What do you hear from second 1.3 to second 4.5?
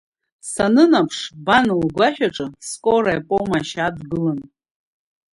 бан лгәашәаҿы Скораиа помошьч адгылан.